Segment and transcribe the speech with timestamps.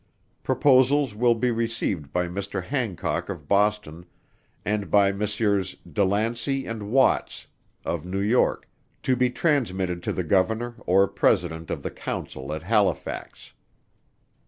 [0.41, 2.63] Proposals will be received by Mr.
[2.63, 4.07] Hancock of Boston,
[4.65, 5.75] and by Messrs.
[5.87, 7.45] Delancie & Watts
[7.85, 8.67] of New York,
[9.03, 13.53] to be transmitted to the Governor, or President of the Council at Halifax.